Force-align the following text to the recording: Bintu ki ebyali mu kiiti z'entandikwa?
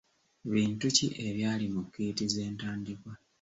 Bintu 0.53 0.85
ki 0.95 1.07
ebyali 1.27 1.65
mu 1.75 1.81
kiiti 1.91 2.25
z'entandikwa? 2.33 3.13